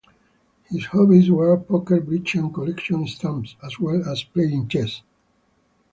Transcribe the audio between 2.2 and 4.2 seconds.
and collecting stamps as well